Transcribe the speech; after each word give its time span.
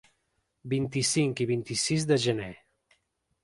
Vint-i-cinc 0.73 1.45
i 1.45 1.49
vint-i-sis 1.53 2.09
de 2.15 2.21
gener. 2.27 2.51